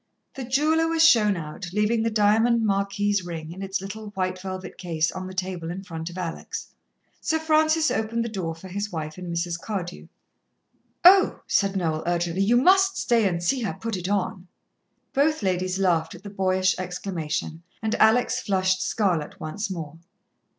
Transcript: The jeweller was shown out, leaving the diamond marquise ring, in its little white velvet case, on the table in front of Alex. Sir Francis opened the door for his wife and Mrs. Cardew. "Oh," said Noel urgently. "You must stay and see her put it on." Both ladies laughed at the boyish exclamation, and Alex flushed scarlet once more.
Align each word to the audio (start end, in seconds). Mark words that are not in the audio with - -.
The 0.33 0.43
jeweller 0.43 0.87
was 0.87 1.05
shown 1.07 1.37
out, 1.37 1.67
leaving 1.73 2.01
the 2.01 2.09
diamond 2.09 2.65
marquise 2.65 3.23
ring, 3.23 3.51
in 3.51 3.61
its 3.61 3.81
little 3.81 4.07
white 4.15 4.41
velvet 4.41 4.79
case, 4.79 5.11
on 5.11 5.27
the 5.27 5.33
table 5.35 5.69
in 5.69 5.83
front 5.83 6.09
of 6.09 6.17
Alex. 6.17 6.69
Sir 7.19 7.37
Francis 7.37 7.91
opened 7.91 8.25
the 8.25 8.27
door 8.27 8.55
for 8.55 8.67
his 8.67 8.91
wife 8.91 9.19
and 9.19 9.31
Mrs. 9.31 9.61
Cardew. 9.61 10.07
"Oh," 11.05 11.41
said 11.45 11.75
Noel 11.75 12.01
urgently. 12.07 12.41
"You 12.41 12.57
must 12.57 12.97
stay 12.97 13.27
and 13.27 13.43
see 13.43 13.61
her 13.61 13.75
put 13.79 13.95
it 13.95 14.09
on." 14.09 14.47
Both 15.13 15.43
ladies 15.43 15.77
laughed 15.77 16.15
at 16.15 16.23
the 16.23 16.31
boyish 16.31 16.73
exclamation, 16.79 17.61
and 17.83 17.93
Alex 17.99 18.41
flushed 18.41 18.81
scarlet 18.81 19.39
once 19.39 19.69
more. 19.69 19.99